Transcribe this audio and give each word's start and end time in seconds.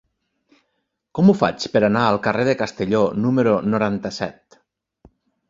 Com 1.19 1.29
ho 1.29 1.35
faig 1.41 1.67
per 1.75 1.81
anar 1.89 2.05
al 2.13 2.17
carrer 2.29 2.47
de 2.49 2.57
Castelló 2.63 3.03
número 3.27 3.55
noranta-set? 3.75 4.61